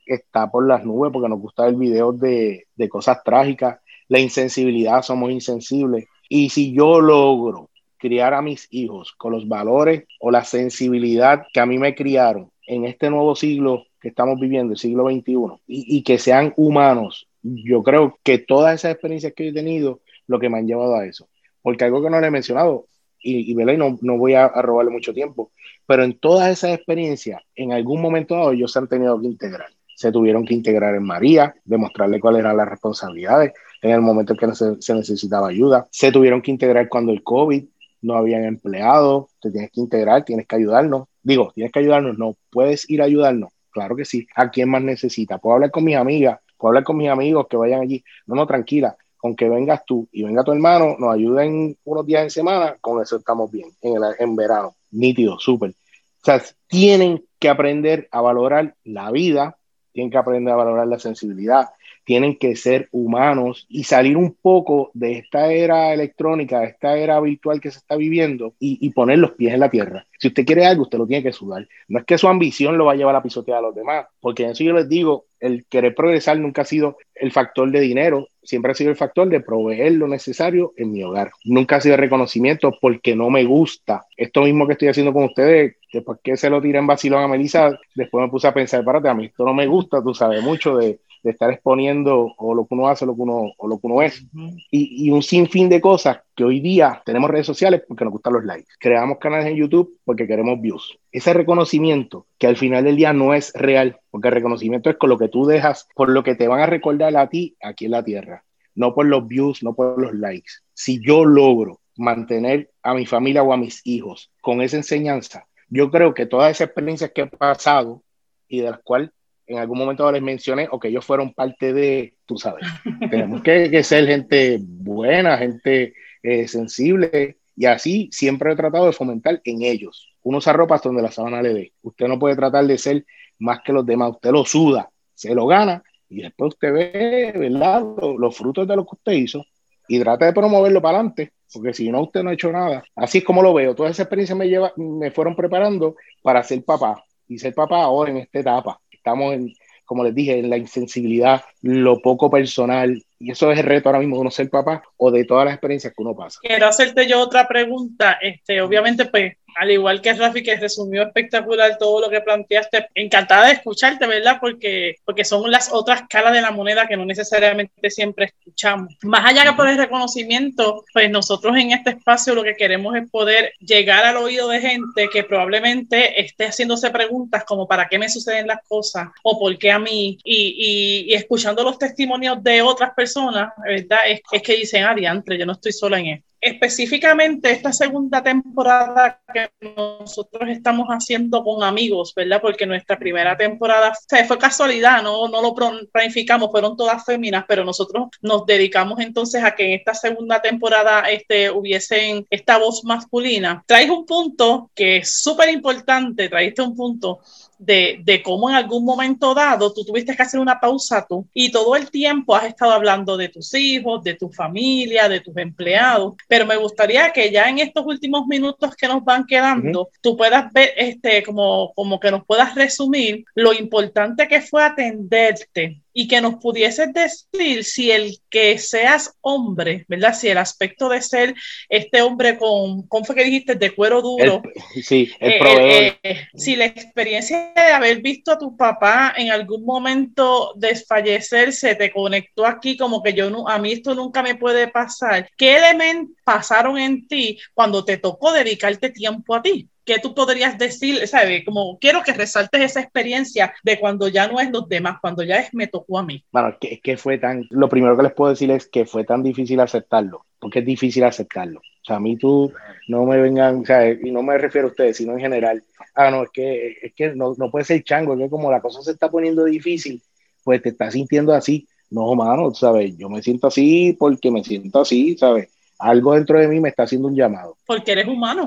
[0.07, 5.03] está por las nubes porque nos gusta ver videos de, de cosas trágicas, la insensibilidad,
[5.03, 6.07] somos insensibles.
[6.29, 11.61] Y si yo logro criar a mis hijos con los valores o la sensibilidad que
[11.61, 15.99] a mí me criaron en este nuevo siglo que estamos viviendo, el siglo XXI, y,
[15.99, 20.49] y que sean humanos, yo creo que todas esas experiencias que he tenido, lo que
[20.49, 21.29] me han llevado a eso.
[21.63, 22.87] Porque algo que no le he mencionado,
[23.23, 25.53] y, y, no, no voy a, a, robarle mucho tiempo,
[25.87, 29.69] pero en todas esas experiencias, en algún momento dado, ellos se han tenido que integrar
[30.03, 34.39] se tuvieron que integrar en María, demostrarle cuáles eran las responsabilidades en el momento en
[34.39, 35.87] que se, necesitaba ayuda.
[35.93, 37.65] Se tuvieron que integrar cuando el COVID
[38.03, 41.07] no habían empleado, te tienes que integrar, tienes que ayudarnos.
[41.23, 43.53] Digo, tienes que ayudarnos, no, puedes ir a ayudarnos.
[43.71, 44.27] Claro que sí.
[44.35, 45.39] ¿A quién más necesita?
[45.39, 48.03] Puedo hablar con mis amigas, puedo hablar con mis amigos que vayan allí.
[48.27, 48.97] No, no, tranquila.
[49.17, 53.01] Con que vengas tú y venga tu hermano, nos ayuden unos días en semana, con
[53.01, 54.75] eso estamos bien, en, el, en verano.
[54.91, 55.71] Nítido, súper.
[55.71, 59.57] O sea, tienen que aprender a valorar la vida,
[59.93, 61.71] tienen que aprender a valorar la sensibilidad,
[62.05, 67.21] tienen que ser humanos y salir un poco de esta era electrónica, de esta era
[67.21, 70.07] virtual que se está viviendo y, poner los pies en la tierra.
[70.19, 71.67] Si usted quiere algo, usted lo tiene que sudar.
[71.89, 74.45] No es que su ambición lo va a llevar a pisotear a los demás, porque
[74.45, 78.29] en eso yo les digo, el querer progresar nunca ha sido el factor de dinero,
[78.43, 81.33] siempre ha sido el factor de proveer lo necesario en mi hogar.
[81.45, 84.05] Nunca ha sido reconocimiento porque no me gusta.
[84.17, 87.29] Esto mismo que estoy haciendo con ustedes, después que se lo tiré en vacilón a
[87.29, 90.43] Melissa, después me puse a pensar, párate, a mí esto no me gusta, tú sabes
[90.43, 93.79] mucho de, de estar exponiendo o lo que uno hace lo que uno, o lo
[93.79, 94.25] que uno es.
[94.71, 98.33] y, y, un sinfín de cosas que hoy día tenemos redes sociales porque nos gustan
[98.35, 98.73] los likes.
[98.79, 100.99] Creamos canales en YouTube porque queremos views.
[101.11, 105.11] Ese reconocimiento que al final del día no es real, porque el reconocimiento es con
[105.11, 107.93] lo que tú dejas, por lo que te van a recordar a ti aquí en
[107.93, 110.53] la tierra, no por los views, no por los likes.
[110.75, 115.91] Si yo logro mantener a mi familia o a mis hijos con esa enseñanza, yo
[115.91, 118.03] creo que todas esas experiencias que he pasado
[118.49, 119.11] y de las cuales
[119.53, 122.67] en algún momento les mencioné o que ellos fueron parte de, tú sabes,
[123.11, 129.41] tenemos que, ser gente buena, gente eh, sensible y así siempre he tratado de fomentar
[129.45, 130.15] en ellos.
[130.23, 131.73] Uno usa ropas donde la sábana le dé.
[131.83, 133.05] Usted no puede tratar de ser
[133.39, 137.83] más que los demás, usted lo suda, se lo gana y después usted ve, ¿verdad?
[138.01, 139.45] Los, los frutos de lo que usted hizo
[139.89, 142.85] y trata de promoverlo para adelante, porque si no, usted no ha hecho nada.
[142.95, 143.75] Así es como lo veo.
[143.75, 148.19] Toda esa experiencia me, me fueron preparando para ser papá y ser papá ahora en
[148.19, 149.53] esta etapa estamos en,
[149.85, 153.99] como les dije, en la insensibilidad, lo poco personal, y eso es el reto ahora
[153.99, 156.39] mismo de uno ser papá o de todas las experiencias que uno pasa.
[156.41, 161.79] Quiero hacerte yo otra pregunta, este, obviamente pues al igual que Rafi, que resumió espectacular
[161.79, 164.39] todo lo que planteaste, encantada de escucharte, ¿verdad?
[164.41, 168.95] Porque, porque son las otras caras de la moneda que no necesariamente siempre escuchamos.
[169.03, 173.11] Más allá que por el reconocimiento, pues nosotros en este espacio lo que queremos es
[173.11, 178.09] poder llegar al oído de gente que probablemente esté haciéndose preguntas como ¿para qué me
[178.09, 179.09] suceden las cosas?
[179.23, 180.19] o ¿por qué a mí?
[180.25, 184.01] Y, escuchando los testimonios de otras personas, ¿verdad?
[184.07, 189.49] Es, que dicen, adiantre, yo no estoy sola en esto específicamente esta segunda temporada que
[189.77, 192.41] nosotros estamos haciendo con amigos, ¿verdad?
[192.43, 193.93] Porque nuestra primera temporada
[194.27, 195.55] fue casualidad, no, no lo
[195.93, 201.03] planificamos, fueron todas féminas, pero nosotros nos dedicamos entonces a que en esta segunda temporada
[201.03, 203.63] este, hubiesen esta voz masculina.
[203.65, 207.21] Traes un punto que es súper importante, traíste un punto
[207.65, 211.51] de, de, cómo en algún momento dado tú tuviste que hacer una pausa tú y
[211.51, 216.15] todo el tiempo has estado hablando de tus hijos, de tu familia, de tus empleados,
[216.29, 220.53] pero me gustaría que ya en estos últimos minutos que nos van quedando, tú puedas
[220.53, 226.21] ver, este, como, como que nos puedas resumir lo importante que fue atenderte y que
[226.21, 230.15] nos pudieses decir si el que seas hombre, ¿verdad?
[230.15, 231.35] Si el aspecto de ser
[231.69, 233.55] este hombre con, ¿cómo fue que dijiste?
[233.55, 234.43] De cuero duro.
[234.83, 235.99] sí, el eh, proveedor.
[236.03, 241.75] Eh, si la experiencia de haber visto a tu papá en algún momento desfallecer se
[241.75, 245.29] te conectó aquí como que yo no, a mí esto nunca me puede pasar.
[245.37, 249.69] ¿Qué elementos pasaron en ti cuando te tocó dedicarte tiempo a ti?
[249.85, 251.07] ¿Qué tú podrías decir?
[251.07, 251.45] ¿Sabes?
[251.45, 255.37] Como quiero que resaltes esa experiencia de cuando ya no es los demás, cuando ya
[255.37, 256.25] es me tocó a mí.
[256.33, 259.23] Bueno, es que, fue tan, lo primero que les puedo decir es que fue tan
[259.23, 261.61] difícil aceptarlo, porque es difícil aceptarlo.
[261.61, 262.53] O sea, a mí tú
[262.89, 265.63] no me vengan, o sea, y no me refiero a ustedes, sino en general.
[265.95, 268.83] Ah, no, es que, es que no, no puede ser chango, que como la cosa
[268.83, 270.01] se está poniendo difícil,
[270.45, 271.67] pues te estás sintiendo así.
[271.91, 272.97] No, mano, ¿sabes?
[272.97, 275.51] Yo me siento así porque me siento así, ¿sabes?
[275.83, 277.57] Algo dentro de mí me está haciendo un llamado.
[277.67, 278.45] Porque eres humano.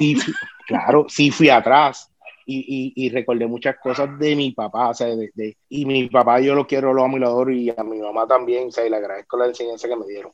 [0.68, 2.12] claro, sí fui atrás
[2.46, 6.54] y, y, recordé muchas cosas de mi papá, o sea, de, y mi papá yo
[6.54, 8.90] lo quiero, lo amo y lo adoro y a mi mamá también, o sea, y
[8.90, 10.32] le agradezco la enseñanza que me dieron.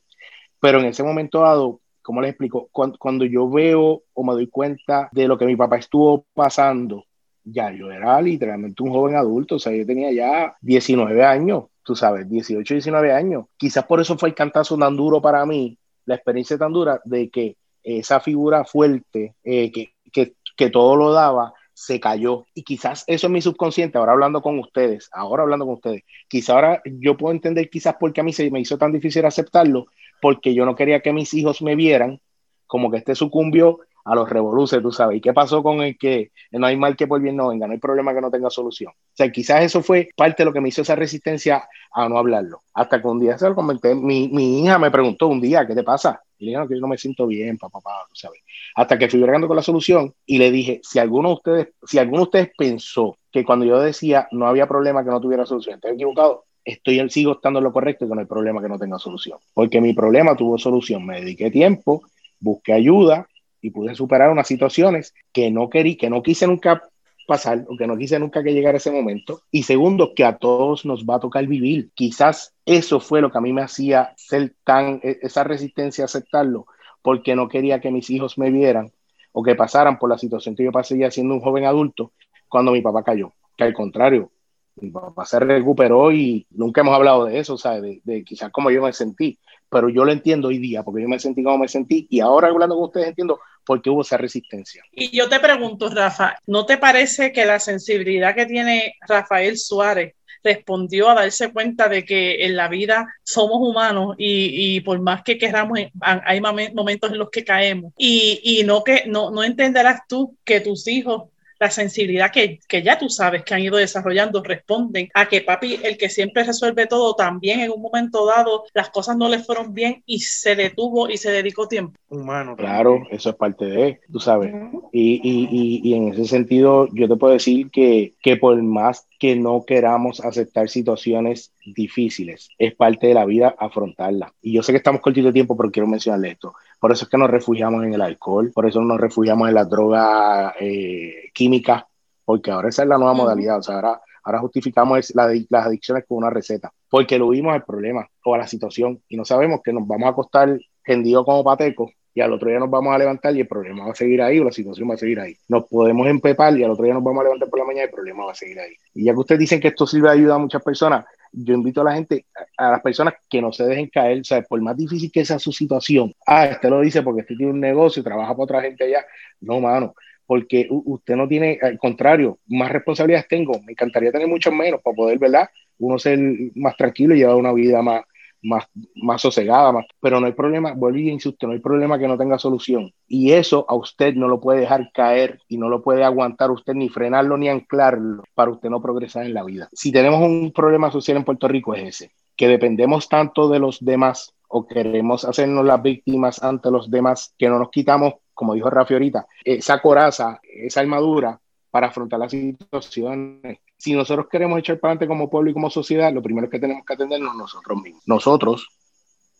[0.60, 2.68] Pero en ese momento dado, ¿cómo les explico?
[2.70, 7.04] Cuando, cuando yo veo o me doy cuenta de lo que mi papá estuvo pasando,
[7.44, 11.96] ya yo era literalmente un joven adulto, o sea, yo tenía ya 19 años, tú
[11.96, 13.46] sabes, 18, 19 años.
[13.56, 17.30] Quizás por eso fue el cantazo tan duro para mí, la experiencia tan dura de
[17.30, 22.46] que esa figura fuerte eh, que, que, que, todo lo daba se cayó.
[22.54, 26.50] Y quizás eso es mi subconsciente, ahora hablando con ustedes, ahora hablando con ustedes, quizás
[26.50, 29.86] ahora yo puedo entender quizás porque a mí se me hizo tan difícil aceptarlo,
[30.20, 32.20] porque yo no quería que mis hijos me vieran
[32.66, 35.18] como que este sucumbió a los revoluces, tú sabes.
[35.18, 37.66] ¿Y qué pasó con el que no hay mal que por bien no venga?
[37.66, 38.92] No hay problema que no tenga solución.
[38.92, 42.18] O sea, quizás eso fue parte de lo que me hizo esa resistencia a no
[42.18, 42.62] hablarlo.
[42.74, 45.74] Hasta que un día se lo comenté, mi, mi hija me preguntó un día, ¿qué
[45.74, 46.20] te pasa?
[46.38, 48.40] Y le dije, no, que yo no me siento bien, papá, papá, tú sabes.
[48.74, 51.98] Hasta que fui bregando con la solución y le dije, si alguno de ustedes, si
[51.98, 55.76] alguno de ustedes pensó que cuando yo decía no había problema que no tuviera solución,
[55.76, 59.38] estoy equivocado, estoy sigo estando en lo correcto no hay problema que no tenga solución.
[59.54, 61.04] Porque mi problema tuvo solución.
[61.06, 62.02] Me dediqué tiempo,
[62.40, 63.26] busqué ayuda,
[63.62, 66.82] y pude superar unas situaciones que no querí, que no quise nunca
[67.26, 69.42] pasar o que no quise nunca que llegara ese momento.
[69.50, 71.90] Y segundo, que a todos nos va a tocar vivir.
[71.94, 76.06] Quizás eso fue lo que a mí me hacía ser tan, e, esa resistencia a
[76.06, 76.66] aceptarlo,
[77.00, 78.92] porque no quería que mis hijos me vieran
[79.30, 82.12] o que pasaran por la situación que yo pasé ya siendo un joven adulto
[82.48, 83.32] cuando mi papá cayó.
[83.56, 84.30] Que al contrario,
[84.76, 87.82] mi papá se recuperó y nunca hemos hablado de eso, ¿sabes?
[87.82, 91.08] De, de quizás como yo me sentí, pero yo lo entiendo hoy día, porque yo
[91.08, 94.16] me sentí como me sentí y ahora hablando con ustedes entiendo por qué hubo esa
[94.16, 94.82] resistencia.
[94.92, 100.14] Y yo te pregunto, Rafa, ¿no te parece que la sensibilidad que tiene Rafael Suárez
[100.44, 105.22] respondió a darse cuenta de que en la vida somos humanos y, y por más
[105.22, 110.00] que queramos, hay momentos en los que caemos y, y no, que, no, no entenderás
[110.08, 111.24] tú que tus hijos
[111.62, 115.78] la sensibilidad que, que, ya tú sabes que han ido desarrollando responden a que papi,
[115.84, 119.72] el que siempre resuelve todo, también en un momento dado las cosas no le fueron
[119.72, 121.96] bien y se detuvo y se dedicó tiempo.
[122.08, 122.56] Humano.
[122.56, 124.52] Claro, eso es parte de, tú sabes.
[124.92, 129.36] y, y, y, en ese sentido, yo te puedo decir que, que por más que
[129.36, 134.34] no queramos aceptar situaciones difíciles, es parte de la vida afrontarla.
[134.42, 136.54] Y yo sé que estamos cortitos de tiempo, pero quiero mencionarle esto.
[136.82, 139.64] Por eso es que nos refugiamos en el alcohol, por eso nos refugiamos en la
[139.64, 141.86] droga eh, química,
[142.24, 143.58] porque ahora esa es la nueva modalidad.
[143.60, 148.04] O sea, ahora, ahora justificamos las adicciones con una receta, porque lo vimos al problema
[148.24, 151.88] o a la situación y no sabemos que nos vamos a acostar tendido como pateco
[152.14, 154.38] y al otro día nos vamos a levantar y el problema va a seguir ahí
[154.38, 155.36] o la situación va a seguir ahí.
[155.48, 157.86] Nos podemos empepar y al otro día nos vamos a levantar por la mañana y
[157.86, 158.74] el problema va a seguir ahí.
[158.94, 161.80] Y ya que ustedes dicen que esto sirve de ayuda a muchas personas, yo invito
[161.80, 162.26] a la gente,
[162.58, 165.52] a las personas que no se dejen caer, sea, por más difícil que sea su
[165.52, 169.06] situación, ah, este lo dice porque este tiene un negocio, trabaja para otra gente allá,
[169.40, 169.94] no, mano,
[170.26, 174.94] porque usted no tiene, al contrario, más responsabilidades tengo, me encantaría tener mucho menos para
[174.94, 175.48] poder, ¿verdad?
[175.78, 176.18] Uno ser
[176.54, 178.04] más tranquilo y llevar una vida más,
[178.42, 182.08] más, más sosegada, más, pero no hay problema, vuelvo y insisto, no hay problema que
[182.08, 182.92] no tenga solución.
[183.06, 186.74] Y eso a usted no lo puede dejar caer y no lo puede aguantar usted
[186.74, 189.68] ni frenarlo ni anclarlo para usted no progresar en la vida.
[189.72, 193.84] Si tenemos un problema social en Puerto Rico es ese, que dependemos tanto de los
[193.84, 198.68] demás o queremos hacernos las víctimas ante los demás, que no nos quitamos, como dijo
[198.68, 203.58] Rafi ahorita, esa coraza, esa armadura para afrontar las situaciones.
[203.82, 206.84] Si nosotros queremos echar para adelante como pueblo y como sociedad, lo primero que tenemos
[206.86, 208.00] que atendernos nosotros mismos.
[208.06, 208.68] Nosotros,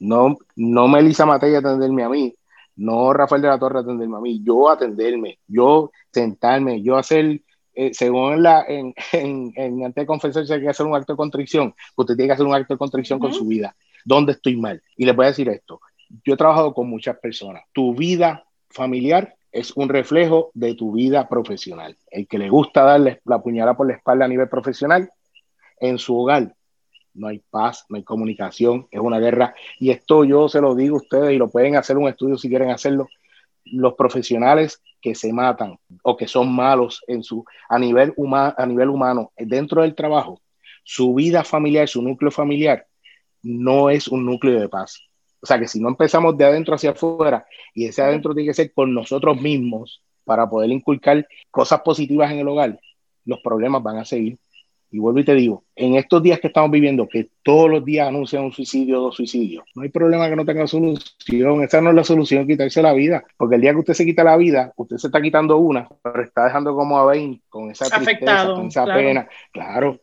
[0.01, 2.35] no, no Melissa Matei atenderme a mí,
[2.75, 7.41] no Rafael de la Torre atenderme a mí, yo atenderme, yo sentarme, yo hacer,
[7.73, 11.19] eh, según la, en, en, en antes de confesarse hay que hacer un acto de
[11.19, 13.77] contrición, usted tiene que hacer un acto de contrición con su vida.
[14.05, 14.83] ¿Dónde estoy mal?
[14.97, 15.81] Y les voy a decir esto,
[16.25, 21.29] yo he trabajado con muchas personas, tu vida familiar es un reflejo de tu vida
[21.29, 21.97] profesional.
[22.11, 25.11] El que le gusta darle la puñalada por la espalda a nivel profesional,
[25.79, 26.55] en su hogar
[27.15, 29.55] no hay paz, no hay comunicación, es una guerra.
[29.79, 32.49] Y esto yo se lo digo a ustedes y lo pueden hacer un estudio si
[32.49, 33.09] quieren hacerlo.
[33.65, 38.89] Los profesionales que se matan o que son malos en su, a, nivel a nivel
[38.89, 40.41] humano dentro del trabajo,
[40.85, 42.87] su vida familiar, su núcleo familiar,
[43.43, 45.01] no es un núcleo de paz.
[45.43, 48.55] O sea que si no empezamos de adentro hacia afuera y ese adentro tiene que
[48.55, 52.79] ser con nosotros mismos para poder inculcar cosas positivas en el hogar,
[53.25, 54.39] los problemas van a seguir.
[54.93, 58.07] Y vuelvo y te digo, en estos días que estamos viviendo, que todos los días
[58.07, 61.65] anuncian un suicidio o dos suicidios, no hay problema que no tenga solución.
[61.65, 63.25] Esa no es la solución, quitarse la vida.
[63.39, 66.23] Porque el día que usted se quita la vida, usted se está quitando una, pero
[66.23, 69.27] está dejando como a 20 con esa tristeza, con esa pena.
[69.51, 69.99] Claro,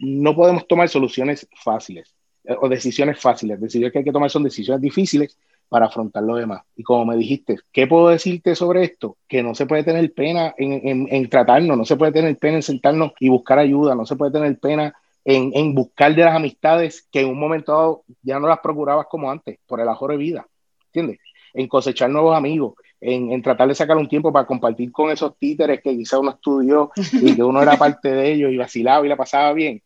[0.00, 2.12] no podemos tomar soluciones fáciles
[2.60, 3.60] o decisiones fáciles.
[3.60, 5.36] Decisiones que hay que tomar son decisiones difíciles
[5.68, 6.62] para afrontar lo demás.
[6.76, 9.16] Y como me dijiste, ¿qué puedo decirte sobre esto?
[9.28, 12.62] Que no se puede tener pena en, en, tratarnos, no se puede tener pena en
[12.62, 17.06] sentarnos y buscar ayuda, no se puede tener pena en, en, buscar de las amistades
[17.10, 20.18] que en un momento dado ya no las procurabas como antes, por el ajoro de
[20.18, 20.46] vida,
[20.86, 21.18] ¿entiendes?
[21.52, 25.36] En cosechar nuevos amigos, en, en, tratar de sacar un tiempo para compartir con esos
[25.36, 29.08] títeres que quizá uno estudió y que uno era parte de ellos y vacilaba y
[29.08, 29.82] la pasaba bien.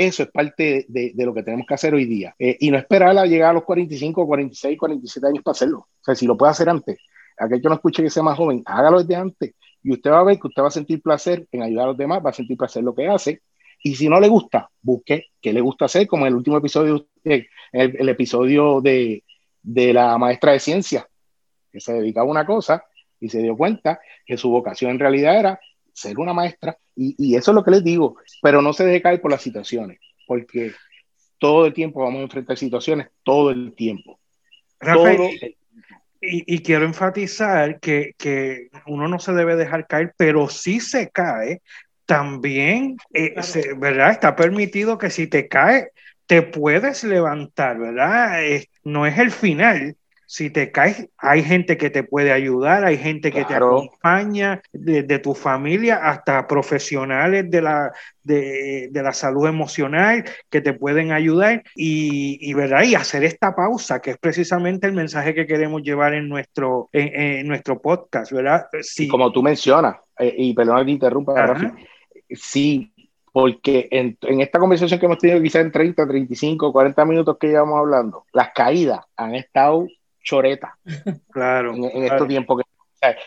[0.00, 2.34] Eso es parte de, lo que tenemos que hacer hoy día.
[2.38, 5.80] Eh, y no esperar a llegar a los 45, 46, 47 años para hacerlo.
[5.80, 6.96] O sea, si lo puede hacer antes,
[7.36, 9.54] aquel que no escuche que sea más joven, hágalo desde antes.
[9.82, 11.98] Y usted va a ver que usted va a sentir placer en ayudar a los
[11.98, 13.42] demás, va a sentir placer lo que hace.
[13.82, 17.06] Y si no le gusta, busque qué le gusta hacer, como en el último episodio,
[17.22, 19.22] el, el episodio de,
[19.62, 21.06] de la maestra de ciencia,
[21.70, 22.84] que se dedicaba a una cosa
[23.20, 25.60] y se dio cuenta que su vocación en realidad era
[25.94, 29.20] ser una maestra, y, eso es lo que les digo, pero no se deje caer
[29.20, 30.72] por las situaciones, porque
[31.38, 34.18] todo el tiempo vamos a enfrentar situaciones, todo el tiempo.
[34.78, 35.56] Rafael,
[36.20, 41.62] Y, quiero enfatizar que, que, uno no se debe dejar caer, pero si se cae,
[42.10, 43.36] también, eh,
[43.76, 44.10] ¿verdad?
[44.10, 45.92] Está permitido que si te cae,
[46.26, 48.40] te puedes levantar, ¿verdad?
[48.82, 49.96] no es el final,
[50.30, 55.18] si te caes, hay gente que te puede ayudar, hay gente que te acompaña, de,
[55.18, 62.54] tu familia hasta profesionales de la, de, la salud emocional que te pueden ayudar y,
[62.54, 62.84] ¿verdad?
[62.84, 67.48] y hacer esta pausa, que es precisamente el mensaje que queremos llevar en nuestro, en,
[67.48, 68.66] nuestro podcast, ¿verdad?
[68.82, 69.08] Sí.
[69.08, 71.66] Como tú mencionas, eh, y perdón que interrumpa, Rafi,
[72.30, 72.94] sí,
[73.32, 77.48] porque en, en, esta conversación que hemos tenido quizás en 30, 35, 40 minutos que
[77.48, 79.88] llevamos hablando, las caídas han estado
[80.22, 80.78] choreta.
[81.32, 81.74] Claro.
[81.74, 82.70] En, estos tiempos que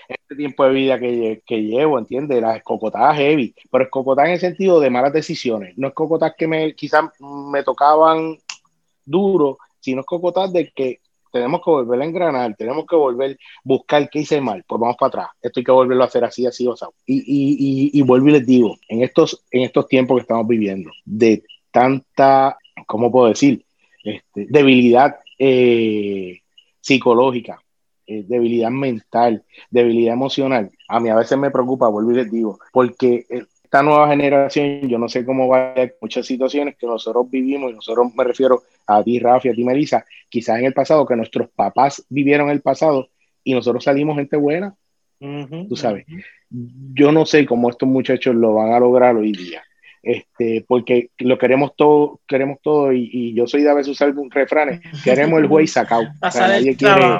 [0.07, 2.41] este tiempo de vida que, que llevo, ¿entiendes?
[2.41, 6.75] Las escocotadas heavy, pero escocotadas en el sentido de malas decisiones, no escocotadas que me
[6.75, 8.37] quizás me tocaban
[9.05, 10.99] duro, sino escocotadas de que
[11.31, 14.95] tenemos que volver a engranar, tenemos que volver a buscar qué hice mal, pues vamos
[14.97, 17.99] para atrás, esto hay que volverlo a hacer así, así, o sea, y, y, y,
[17.99, 22.59] y vuelvo y les digo, en estos, en estos tiempos que estamos viviendo, de tanta,
[22.85, 23.65] ¿cómo puedo decir?
[24.03, 26.42] Este, debilidad eh,
[26.83, 27.61] psicológica,
[28.05, 32.59] eh, debilidad mental, debilidad emocional, a mí a veces me preocupa, vuelvo y les digo,
[32.73, 37.71] porque esta nueva generación, yo no sé cómo va a muchas situaciones que nosotros vivimos,
[37.71, 41.15] y nosotros me refiero a ti, Rafi, a ti, Melissa, quizás en el pasado, que
[41.15, 43.07] nuestros papás vivieron el pasado
[43.45, 44.75] y nosotros salimos gente buena,
[45.69, 46.05] tú sabes.
[46.49, 49.63] Yo no sé cómo estos muchachos lo van a lograr hoy día
[50.03, 54.81] este, porque lo queremos todo, queremos todo, y, yo soy de a veces usar refranes,
[55.03, 56.03] queremos el juez sacado.
[56.21, 57.17] nadie, quiere,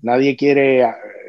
[0.00, 0.86] nadie quiere,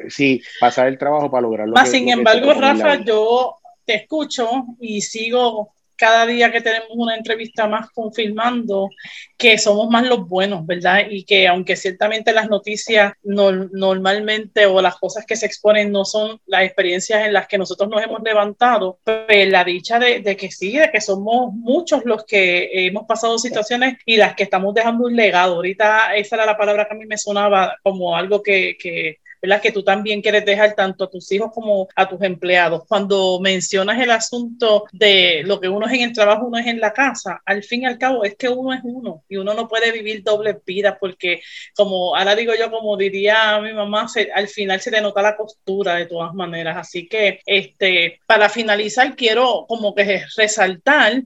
[0.08, 1.74] sí, pasar el trabajo para lograrlo.
[1.84, 4.48] sin embargo, Rafa, yo te escucho
[4.80, 8.90] y sigo cada día que tenemos una entrevista más confirmando
[9.38, 11.06] que somos más los buenos, ¿verdad?
[11.08, 16.40] Y que aunque ciertamente las noticias normalmente o las cosas que se exponen no son
[16.46, 20.76] las experiencias en las que nosotros nos hemos levantado, pues la dicha de, que sí,
[20.76, 25.14] de que somos muchos los que hemos pasado situaciones y las que estamos dejando un
[25.14, 25.54] legado.
[25.54, 29.60] Ahorita esa era la palabra que a mí me sonaba como algo que, que ¿verdad?
[29.60, 32.84] Que tú también quieres dejar tanto a tus hijos como a tus empleados.
[32.86, 36.78] Cuando mencionas el asunto de lo que uno es en el trabajo, uno es en
[36.78, 39.68] la casa, al fin y al cabo es que uno es uno y uno no
[39.68, 41.42] puede vivir doble vida porque
[41.74, 45.96] como ahora digo yo, como diría mi mamá, al final se te nota la costura
[45.96, 46.76] de todas maneras.
[46.76, 51.22] Así que este, para finalizar, quiero como que resaltar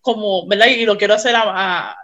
[0.00, 0.68] como, ¿verdad?
[0.68, 1.94] Y lo quiero hacer a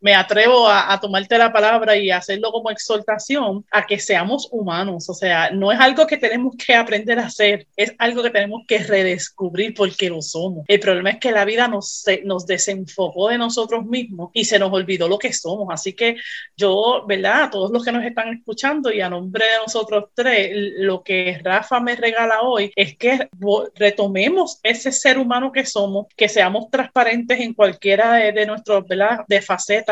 [0.00, 5.08] me atrevo a, tomarte la palabra y hacerlo como exhortación a que seamos humanos.
[5.08, 8.62] O sea, no es algo que tenemos que aprender a hacer, es algo que tenemos
[8.66, 10.64] que redescubrir porque lo somos.
[10.68, 14.72] El problema es que la vida nos, nos desenfocó de nosotros mismos y se nos
[14.72, 15.68] olvidó lo que somos.
[15.70, 16.16] Así que
[16.56, 17.44] yo, ¿verdad?
[17.44, 21.40] A todos los que nos están escuchando y a nombre de nosotros tres, lo que
[21.42, 23.28] Rafa me regala hoy es que
[23.74, 29.24] retomemos ese ser humano que somos, que seamos transparentes en cualquiera de, de nuestros, ¿verdad?
[29.28, 29.87] De facetas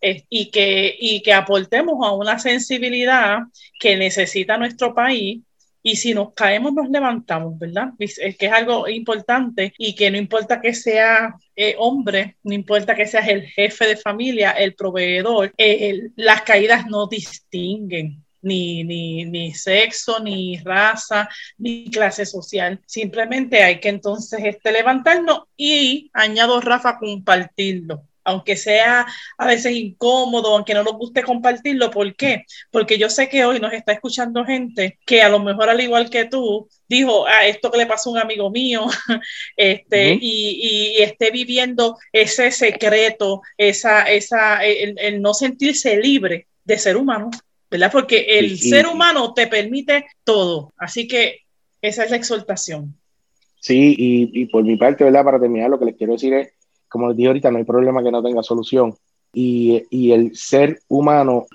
[0.00, 3.40] y, que, y que aportemos a una sensibilidad
[3.78, 5.40] que necesita nuestro país
[5.82, 7.92] y si nos caemos nos levantamos, ¿verdad?
[7.98, 12.94] Es que es algo importante y que no importa que sea eh, hombre, no importa
[12.94, 18.24] que seas el jefe de familia, el proveedor, eh, las caídas no distinguen.
[18.42, 21.28] Ni, ni, ni, sexo, ni raza,
[21.58, 22.80] ni clase social.
[22.86, 29.06] Simplemente hay que entonces este, levantarnos y, añado Rafa, compartirlo aunque sea
[29.36, 31.90] a veces incómodo, aunque no nos guste compartirlo.
[31.90, 32.44] ¿Por qué?
[32.70, 36.10] Porque yo sé que hoy nos está escuchando gente que a lo mejor al igual
[36.10, 38.86] que tú dijo, ah, esto que le pasó a un amigo mío,
[39.56, 46.96] este, y, y, esté viviendo ese secreto, esa, esa, el, no sentirse libre de ser
[46.96, 47.30] humano,
[47.70, 47.92] ¿verdad?
[47.92, 50.72] Porque el ser humano te permite todo.
[50.76, 51.42] Así que
[51.80, 52.94] esa es la exhortación.
[53.60, 55.24] Sí, y, y por mi parte, ¿verdad?
[55.24, 56.52] Para terminar, lo que les quiero decir es
[56.90, 58.94] como les dije ahorita, no hay problema que no tenga solución.
[59.32, 61.46] Y, y, el ser humano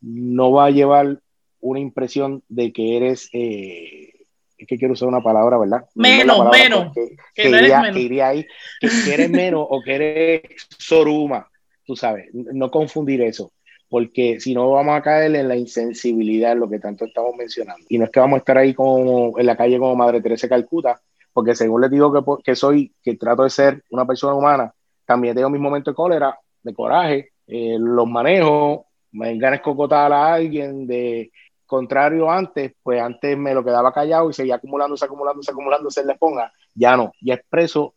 [0.00, 1.18] no va a llevar
[1.60, 4.12] una impresión de que eres, eh,
[4.56, 5.84] es que quiero usar una palabra, ¿verdad?
[5.94, 6.94] Menos, menos.
[6.94, 7.96] Que, que, iría, menos.
[7.96, 8.46] que, iría, ahí,
[8.80, 10.42] que, eres menos o que eres
[10.78, 11.48] soruma,
[11.84, 13.50] tú sabes, no confundir eso
[13.94, 17.86] porque si no vamos a caer en la insensibilidad, lo que tanto estamos mencionando.
[17.88, 20.48] Y no es que vamos a estar ahí como en la calle como Madre Teresa
[20.48, 21.00] Calcuta,
[21.32, 24.73] porque según les digo que, que soy, que trato de ser una persona humana,
[25.04, 30.34] también tengo mis momentos de cólera, de coraje, eh, los manejo, me ganas cocotar a
[30.34, 31.30] alguien de
[31.66, 36.12] contrario antes, pues antes me lo quedaba callado y seguía acumulándose, acumulándose, acumulándose en la
[36.14, 36.52] esponja.
[36.74, 37.94] Ya no, ya expreso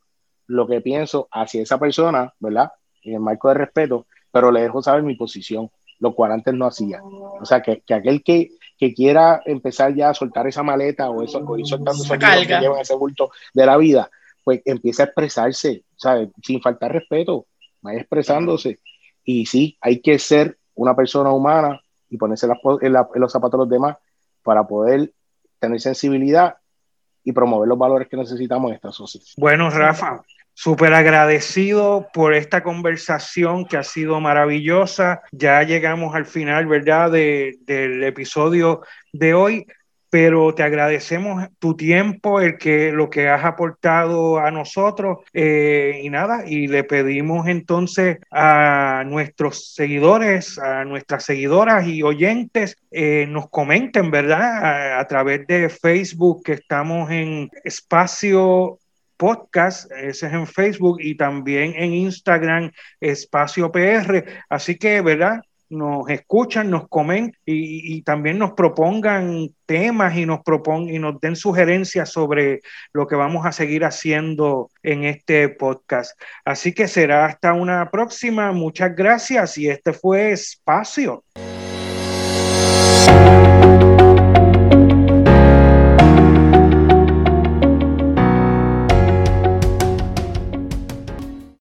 [0.47, 2.71] lo que pienso hacia esa persona, ¿verdad?
[3.03, 6.65] En el marco de respeto, pero le dejo saber mi posición, lo cual antes no
[6.65, 7.01] hacía.
[7.03, 11.23] O sea, que, que aquel que, que quiera empezar ya a soltar esa maleta o
[11.23, 14.09] eso, o ir soltando esa que lleva ese bulto de la vida,
[14.47, 16.29] pues empieza a expresarse, ¿sabes?
[16.41, 17.47] Sin faltar respeto,
[17.81, 18.79] vaya expresándose.
[19.25, 23.97] Y sí, hay que ser una persona humana y ponerse los zapatos de los demás
[24.43, 25.11] para poder
[25.59, 26.55] tener sensibilidad
[27.25, 29.25] y promover los valores que necesitamos en esta sociedad.
[29.35, 30.23] Bueno, Rafa,
[30.53, 35.23] súper agradecido por esta conversación que ha sido maravillosa.
[35.33, 38.79] Ya llegamos al final, ¿verdad?, del episodio
[39.11, 39.67] de hoy
[40.09, 46.09] pero te agradecemos tu tiempo, el que lo que has aportado a nosotros eh, y
[46.09, 53.49] nada, y le pedimos entonces a nuestros seguidores, a nuestras seguidoras y oyentes, eh, nos
[53.49, 54.99] comenten, ¿verdad?
[54.99, 58.79] A, través de Facebook, que estamos en espacio
[59.17, 64.23] podcast, ese es en Facebook y también en Instagram, Espacio PR.
[64.49, 65.41] Así que, ¿verdad?
[65.69, 71.35] Nos escuchan, nos comen y, también nos propongan temas y nos propongan y nos den
[71.35, 72.61] sugerencias sobre
[72.93, 76.19] lo que vamos a seguir haciendo en este podcast.
[76.45, 78.51] Así que será hasta una próxima.
[78.51, 81.23] Muchas gracias y este fue Espacio.